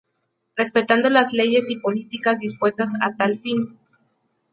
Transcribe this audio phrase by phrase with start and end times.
[0.55, 3.77] Respetando las leyes y política dispuestas a tal fin.